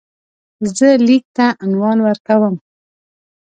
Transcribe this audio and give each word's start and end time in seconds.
زه 0.77 0.87
لیک 1.07 1.23
ته 1.35 1.45
عنوان 1.63 1.97
ورکوم. 2.01 2.55